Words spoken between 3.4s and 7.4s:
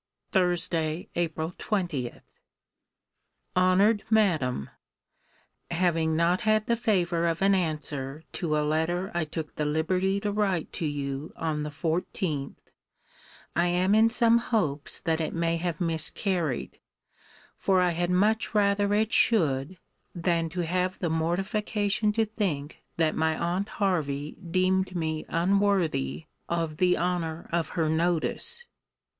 HONOURED MADAM, Having not had the favour